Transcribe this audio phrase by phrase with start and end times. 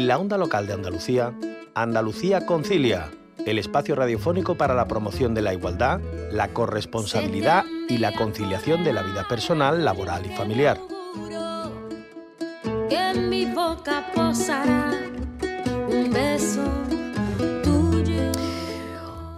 [0.00, 1.34] En la onda local de Andalucía,
[1.74, 3.10] Andalucía Concilia,
[3.44, 6.00] el espacio radiofónico para la promoción de la igualdad,
[6.32, 10.80] la corresponsabilidad y la conciliación de la vida personal, laboral y familiar.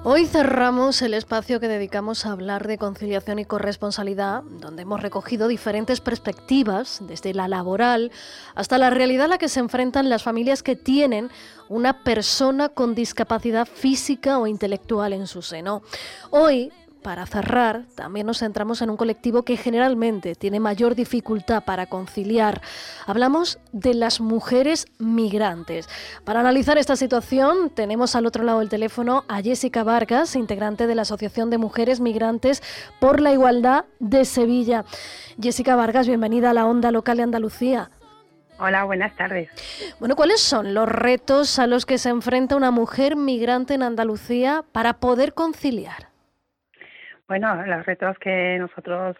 [0.04, 5.46] Hoy cerramos el espacio que dedicamos a hablar de conciliación y corresponsabilidad, donde hemos recogido
[5.46, 8.10] diferentes perspectivas, desde la laboral
[8.56, 11.30] hasta la realidad a la que se enfrentan las familias que tienen
[11.68, 15.82] una persona con discapacidad física o intelectual en su seno.
[16.30, 21.86] Hoy para cerrar, también nos centramos en un colectivo que generalmente tiene mayor dificultad para
[21.86, 22.62] conciliar.
[23.06, 25.88] Hablamos de las mujeres migrantes.
[26.24, 30.94] Para analizar esta situación, tenemos al otro lado del teléfono a Jessica Vargas, integrante de
[30.94, 32.62] la Asociación de Mujeres Migrantes
[33.00, 34.84] por la Igualdad de Sevilla.
[35.40, 37.90] Jessica Vargas, bienvenida a la Onda Local de Andalucía.
[38.58, 39.48] Hola, buenas tardes.
[39.98, 44.64] Bueno, ¿cuáles son los retos a los que se enfrenta una mujer migrante en Andalucía
[44.70, 46.11] para poder conciliar?
[47.32, 49.16] Bueno, los retos que nosotros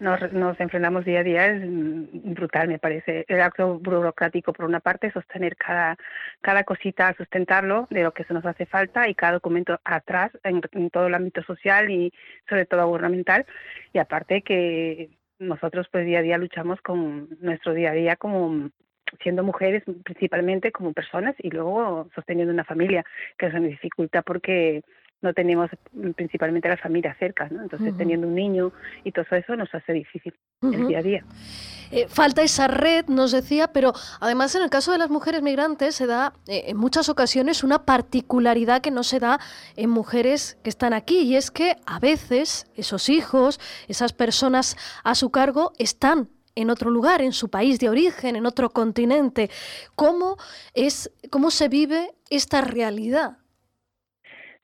[0.00, 3.24] nos, nos, enfrentamos día a día es brutal, me parece.
[3.28, 5.96] El acto burocrático, por una parte, sostener cada,
[6.40, 10.60] cada cosita, sustentarlo de lo que se nos hace falta y cada documento atrás en,
[10.90, 12.12] todo el ámbito social y
[12.48, 13.46] sobre todo gubernamental.
[13.92, 18.70] Y aparte que nosotros pues día a día luchamos con nuestro día a día como
[19.22, 23.04] siendo mujeres principalmente como personas y luego sosteniendo una familia,
[23.38, 24.82] que es una dificultad porque
[25.22, 25.70] no tenemos
[26.16, 27.62] principalmente a la familia cerca, ¿no?
[27.62, 27.98] Entonces, uh -huh.
[27.98, 28.72] teniendo un niño
[29.04, 30.74] y todo eso nos hace difícil uh -huh.
[30.74, 31.24] el día a día.
[31.92, 35.94] Eh, falta esa red, nos decía, pero además en el caso de las mujeres migrantes
[35.94, 39.38] se da eh, en muchas ocasiones una particularidad que no se da
[39.76, 45.14] en mujeres que están aquí y es que a veces esos hijos, esas personas a
[45.14, 49.50] su cargo están en otro lugar, en su país de origen, en otro continente.
[49.94, 50.36] ¿Cómo
[50.74, 53.38] es, cómo se vive esta realidad?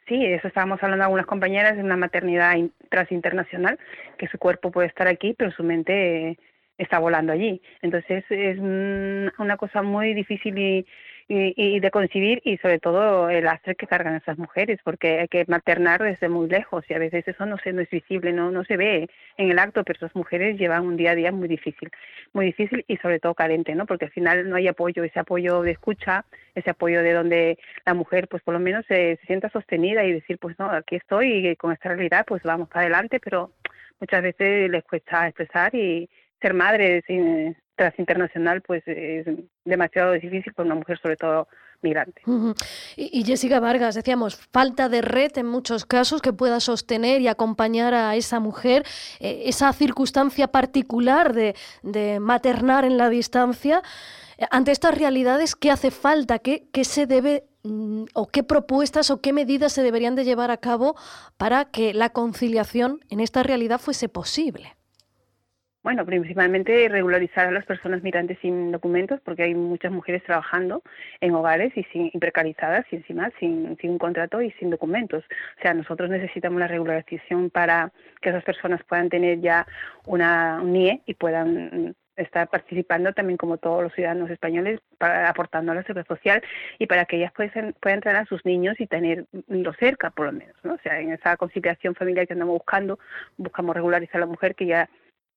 [0.09, 2.57] Sí, eso estábamos hablando algunas compañeras de una maternidad
[2.89, 3.79] transinternacional,
[4.17, 6.39] que su cuerpo puede estar aquí, pero su mente eh,
[6.79, 7.61] está volando allí.
[7.83, 10.87] Entonces es una cosa muy difícil y,
[11.29, 15.29] y, y, de concebir y sobre todo el lastre que cargan esas mujeres, porque hay
[15.29, 18.51] que maternar desde muy lejos y a veces eso no, se, no es visible, no,
[18.51, 21.47] no se ve en el acto, pero esas mujeres llevan un día a día muy
[21.47, 21.91] difícil,
[22.33, 23.85] muy difícil y sobre todo carente, ¿no?
[23.85, 26.25] porque al final no hay apoyo, ese apoyo de escucha,
[26.55, 30.13] ese apoyo de donde la mujer pues por lo menos se, se sienta sostenida y
[30.13, 33.53] decir pues no, aquí estoy y con esta realidad pues vamos para adelante, pero
[34.01, 36.09] muchas veces les cuesta expresar y
[36.41, 39.27] ser madre sin, tras internacional pues es
[39.65, 41.49] demasiado difícil para una mujer sobre todo
[41.81, 42.23] migrante.
[42.97, 47.95] Y, Jessica Vargas, decíamos, falta de red en muchos casos que pueda sostener y acompañar
[47.95, 48.85] a esa mujer,
[49.21, 53.83] eh, esa circunstancia particular de, de, maternar en la distancia.
[54.51, 56.41] Ante estas realidades, ¿qué hace falta?
[56.41, 60.51] ¿Qué, qué se debe mm, o qué propuestas o qué medidas se deberían de llevar
[60.51, 60.97] a cabo
[61.37, 64.78] para que la conciliación en esta realidad fuese posible?
[65.89, 70.83] Bueno, principalmente regularizar a las personas migrantes sin documentos, porque hay muchas mujeres trabajando
[71.23, 75.25] en hogares y, sin, y precarizadas y encima sin, sin un contrato y sin documentos.
[75.25, 77.91] O sea, nosotros necesitamos la regularización para
[78.21, 79.67] que esas personas puedan tener ya
[80.05, 85.73] una un NIE y puedan estar participando también como todos los ciudadanos españoles para, aportando
[85.73, 86.43] a la seguridad social
[86.79, 90.33] y para que ellas puedan, puedan traer a sus niños y tenerlo cerca por lo
[90.33, 90.75] menos ¿no?
[90.75, 92.99] o sea en esa conciliación familiar que andamos buscando
[93.37, 94.91] buscamos regularizar a la mujer que ya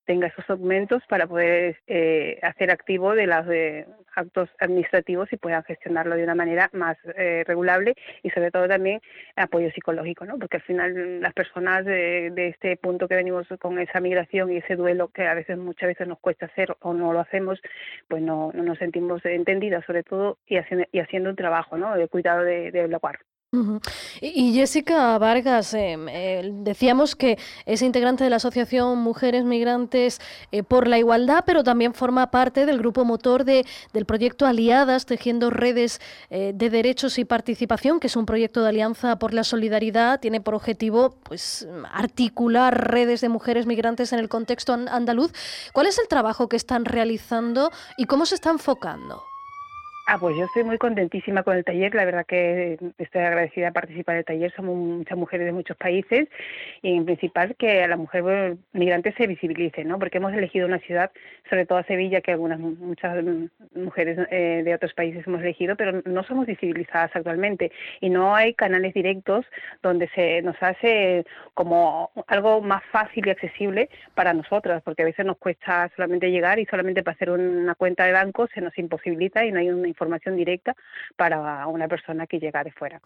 [0.04, 5.62] tenga esos documentos para poder eh, hacer activo de los de actos administrativos y puedan
[5.64, 9.00] gestionarlo de una manera más eh, regulable y sobre todo también
[9.36, 10.38] apoyo psicológico, ¿no?
[10.38, 14.76] Porque al final las personas de, este punto que venimos con esa migración y ese
[14.76, 17.60] duelo que a veces muchas veces nos cuesta hacer o no lo hacemos,
[18.08, 21.94] pues no, no nos sentimos entendidas sobre todo y haciendo, y haciendo un trabajo, ¿no?
[21.96, 23.20] De cuidado de hogar.
[24.22, 30.88] Y Jessica Vargas, eh, decíamos que es integrante de la Asociación Mujeres Migrantes eh, por
[30.88, 36.00] la Igualdad, pero también forma parte del grupo motor de, del proyecto Aliadas, Tejiendo Redes
[36.30, 40.18] eh, de Derechos y Participación, que es un proyecto de alianza por la solidaridad.
[40.18, 45.30] Tiene por objetivo pues, articular redes de mujeres migrantes en el contexto andaluz.
[45.74, 49.31] ¿Cuál es el trabajo que están realizando y cómo se está enfocando?
[50.14, 53.72] Ah, pues yo estoy muy contentísima con el taller, la verdad que estoy agradecida de
[53.72, 56.28] participar del taller, somos muchas mujeres de muchos países
[56.82, 59.98] y en principal que a la mujer migrante se visibilice, ¿no?
[59.98, 61.10] Porque hemos elegido una ciudad,
[61.48, 63.24] sobre todo Sevilla, que algunas muchas
[63.74, 67.72] mujeres eh, de otros países hemos elegido, pero no somos visibilizadas actualmente.
[68.02, 69.46] Y no hay canales directos
[69.82, 71.24] donde se nos hace
[71.54, 76.58] como algo más fácil y accesible para nosotras, porque a veces nos cuesta solamente llegar
[76.58, 79.88] y solamente para hacer una cuenta de banco se nos imposibilita y no hay una
[80.02, 80.74] formación directa
[81.16, 83.00] para una persona que llega de fuera.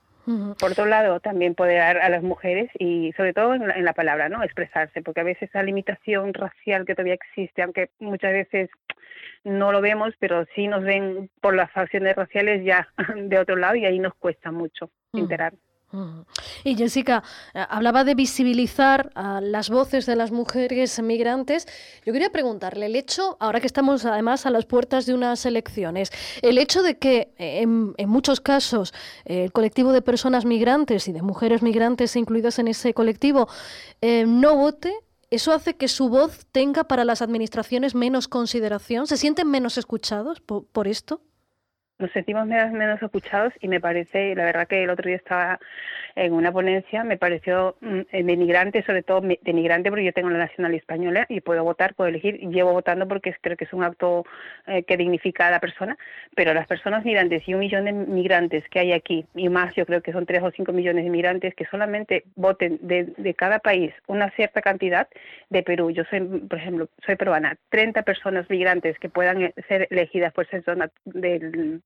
[0.58, 4.42] Por otro lado, también poder a las mujeres y sobre todo en la, palabra, ¿no?
[4.42, 8.70] Expresarse, porque a veces esa limitación racial que todavía existe, aunque muchas veces
[9.44, 13.76] no lo vemos, pero sí nos ven por las facciones raciales ya de otro lado
[13.76, 15.52] y ahí nos cuesta mucho enterar.
[16.64, 17.22] Y Jessica,
[17.54, 19.10] eh, hablaba de visibilizar
[19.40, 21.66] las voces de las mujeres migrantes.
[22.04, 26.10] Yo quería preguntarle, el hecho, ahora que estamos además a las puertas de unas elecciones,
[26.42, 28.92] el hecho de que eh, en, muchos casos
[29.24, 33.48] eh, el colectivo de personas migrantes y de mujeres migrantes incluidas en ese colectivo
[34.02, 34.94] no vote,
[35.30, 39.06] ¿eso hace que su voz tenga para las administraciones menos consideración?
[39.06, 41.20] ¿Se sienten menos escuchados por esto?
[41.98, 45.58] Nos sentimos menos, menos escuchados y me parece, la verdad que el otro día estaba
[46.14, 50.38] en una ponencia, me pareció mm, eh, denigrante, sobre todo denigrante porque yo tengo la
[50.38, 53.84] nacionalidad española y puedo votar, puedo elegir, y llevo votando porque creo que es un
[53.84, 54.24] acto
[54.66, 55.96] eh, que dignifica a la persona,
[56.34, 59.86] pero las personas migrantes y un millón de migrantes que hay aquí, y más, yo
[59.86, 63.58] creo que son tres o cinco millones de migrantes que solamente voten de, de cada
[63.58, 65.08] país una cierta cantidad
[65.50, 65.90] de Perú.
[65.90, 70.46] Yo soy, por ejemplo, soy peruana, 30 personas migrantes que puedan eh, ser elegidas por
[70.48, 71.82] ser zona del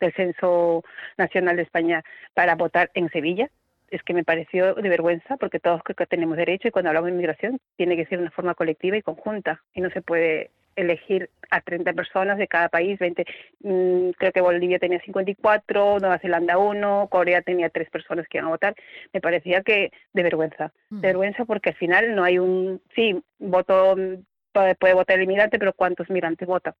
[0.00, 0.82] del Censo
[1.16, 2.02] Nacional de España
[2.34, 3.50] para votar en Sevilla.
[3.90, 7.08] Es que me pareció de vergüenza porque todos creo que tenemos derecho y cuando hablamos
[7.08, 11.30] de inmigración tiene que ser una forma colectiva y conjunta y no se puede elegir
[11.50, 13.24] a 30 personas de cada país, 20,
[13.60, 18.48] mm, creo que Bolivia tenía 54, Nueva Zelanda 1, Corea tenía tres personas que iban
[18.48, 18.74] a votar,
[19.12, 23.96] me parecía que de vergüenza, de vergüenza porque al final no hay un, sí, voto,
[24.52, 26.74] puede, votar el inmigrante, pero ¿cuántos migrantes votan?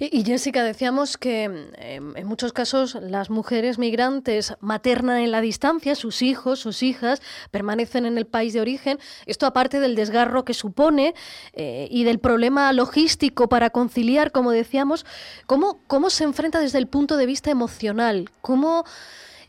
[0.00, 5.94] Y, Jessica, decíamos que em, en muchos casos las mujeres migrantes maternan en la distancia,
[5.94, 7.20] sus hijos, sus hijas
[7.50, 8.98] permanecen en el país de origen.
[9.26, 11.14] Esto aparte del desgarro que supone
[11.52, 15.04] eh, y del problema logístico para conciliar, como decíamos,
[15.46, 18.30] ¿cómo, ¿cómo se enfrenta desde el punto de vista emocional?
[18.40, 18.84] ¿Cómo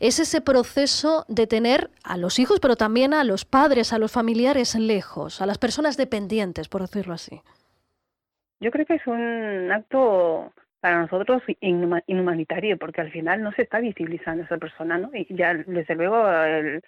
[0.00, 4.10] es ese proceso de tener a los hijos, pero también a los padres, a los
[4.10, 7.42] familiares lejos, a las personas dependientes, por decirlo así?
[8.60, 13.80] Yo creo que es un acto para nosotros inhumanitario, porque al final no se está
[13.80, 15.10] visibilizando esa persona, ¿no?
[15.12, 16.82] Y ya, desde luego, el,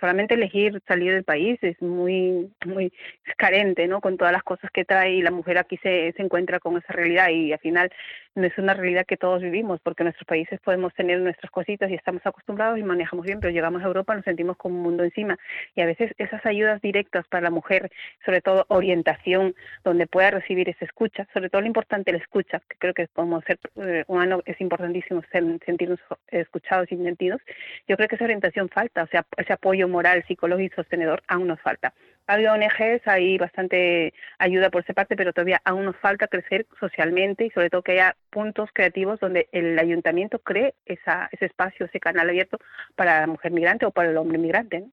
[0.00, 2.92] solamente elegir salir del país es muy, muy
[3.36, 4.00] carente, ¿no?
[4.00, 6.92] Con todas las cosas que trae y la mujer aquí se, se encuentra con esa
[6.92, 7.90] realidad y al final
[8.36, 11.90] no es una realidad que todos vivimos, porque en nuestros países podemos tener nuestras cositas
[11.90, 15.04] y estamos acostumbrados y manejamos bien, pero llegamos a Europa nos sentimos como un mundo
[15.04, 15.38] encima
[15.74, 17.90] y a veces esas ayudas directas para la mujer,
[18.24, 19.54] sobre todo orientación,
[19.84, 23.40] donde pueda recibir esa escucha, sobre todo lo importante la escucha, que creo que como
[23.42, 27.40] ser eh, humano es importantísimo sentirnos escuchados y entendidos,
[27.88, 31.48] yo creo que esa orientación falta, o sea, ese apoyo moral, psicológico y sostenedor aún
[31.48, 31.92] nos falta.
[32.28, 36.66] Ha habido ONGs, hay bastante ayuda por esa parte, pero todavía aún nos falta crecer
[36.80, 41.86] socialmente y sobre todo que haya puntos creativos donde el ayuntamiento cree esa, ese espacio,
[41.86, 42.58] ese canal abierto
[42.96, 44.86] para la mujer migrante o para el hombre migrante.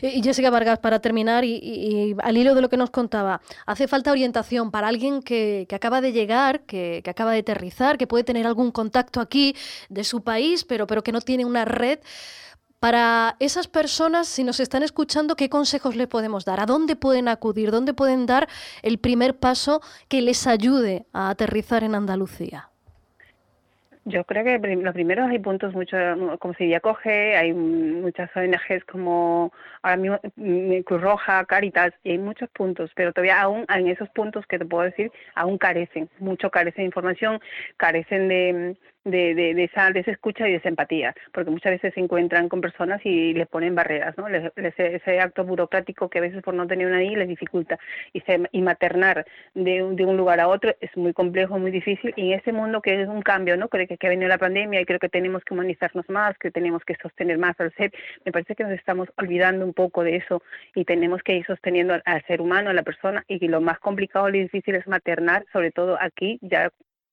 [0.00, 4.10] Y Jessica Vargas, para terminar, y, al hilo de lo que nos contaba, hace falta
[4.10, 8.46] orientación para alguien que, acaba de llegar, que, que, acaba de aterrizar, que puede tener
[8.46, 9.54] algún contacto aquí
[9.90, 11.98] de su país, pero, pero que no tiene una red.
[12.80, 16.60] Para esas personas, si nos están escuchando, ¿qué consejos les podemos dar?
[16.60, 17.70] ¿A dónde pueden acudir?
[17.70, 18.48] ¿Dónde pueden dar
[18.82, 22.70] el primer paso que les ayude a aterrizar en Andalucía?
[24.06, 25.96] Yo creo que lo primero hay puntos mucho,
[26.38, 29.52] como si ya coge, hay muchas ONGs como
[29.82, 34.08] ahora mismo mm, Cruz Roja, Caritas, y hay muchos puntos, pero todavía aún en esos
[34.08, 37.40] puntos que te puedo decir, aún carecen, mucho carecen de información,
[37.76, 41.94] carecen de, de, de, esa, de esa escucha y de esa empatía, porque muchas veces
[41.94, 44.26] se encuentran con personas y les ponen barreras, ¿no?
[44.28, 47.78] ese acto burocrático que a veces por no tener una ahí les dificulta.
[48.12, 51.70] Y, se, y maternar de un, de un lugar a otro es muy complejo, muy
[51.70, 53.68] difícil, y en ese mundo que es un cambio, ¿no?
[53.68, 56.50] Creo que, que ha venido la pandemia y creo que tenemos que humanizarnos más, que
[56.50, 57.92] tenemos que sostener más al ser,
[58.24, 60.42] me parece que nos estamos olvidando un poco de eso
[60.74, 63.78] y tenemos que ir sosteniendo al, al ser humano, a la persona, y lo más
[63.78, 66.70] complicado y difícil es maternar, sobre todo aquí, ya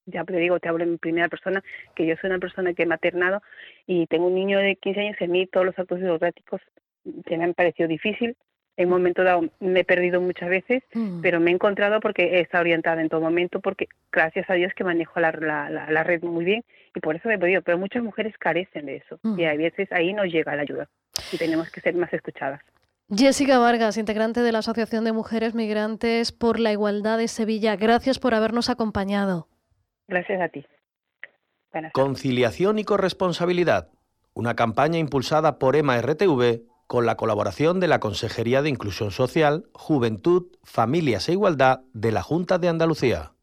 [0.07, 1.63] ya te digo, te hablo en primera persona,
[1.95, 3.41] que yo soy una persona que he maternado
[3.85, 6.61] y tengo un niño de 15 años y a mí todos los actos burocráticos
[7.03, 8.35] me han parecido difícil.
[8.77, 11.21] En un momento dado me he perdido muchas veces, mm.
[11.21, 14.71] pero me he encontrado porque he estado orientada en todo momento, porque gracias a Dios
[14.75, 16.63] que manejo la, la, red muy bien
[16.95, 17.63] y por eso me he podido.
[17.63, 19.47] Pero muchas mujeres carecen de eso y mm.
[19.47, 20.87] a veces ahí no llega la ayuda
[21.31, 22.61] y tenemos que ser más escuchadas.
[23.09, 28.19] Jessica Vargas, integrante de la Asociación de Mujeres Migrantes por la Igualdad de Sevilla, gracias
[28.19, 29.47] por habernos acompañado.
[30.07, 30.65] Gracias a ti.
[31.93, 33.89] Conciliación y corresponsabilidad,
[34.33, 39.65] una campaña impulsada por EMA RTV con la colaboración de la Consejería de Inclusión Social,
[39.73, 43.33] Juventud, Familias e Igualdad de la Junta de Andalucía.